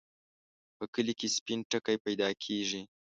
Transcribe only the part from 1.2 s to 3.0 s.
سپين ټکی پیدا کېږي.